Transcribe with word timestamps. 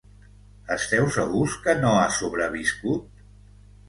Esteu 0.75 1.09
segurs 1.17 1.57
que 1.65 1.75
no 1.81 1.91
ha 1.97 2.07
sobreviscut? 2.21 3.21